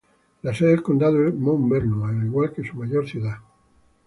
La 0.41 0.51
sede 0.51 0.69
del 0.71 0.81
condado 0.81 1.27
es 1.27 1.35
Mount 1.35 1.69
Vernon, 1.69 2.09
al 2.09 2.25
igual 2.25 2.51
que 2.51 2.67
su 2.67 2.75
mayor 2.75 3.07
ciudad. 3.07 3.37